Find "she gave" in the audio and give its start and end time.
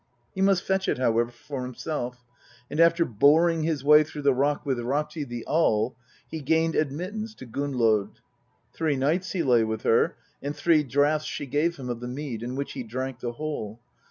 11.25-11.75